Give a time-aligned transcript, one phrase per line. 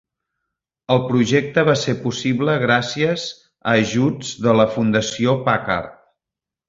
[0.93, 5.97] El projecte va ser possible gràcies a ajuts de la Fundació Packard.